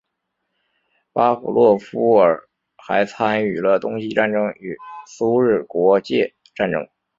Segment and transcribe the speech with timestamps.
[1.13, 2.43] 巴甫洛夫尔后
[2.75, 6.87] 还参与了冬季战争与苏日国界战争。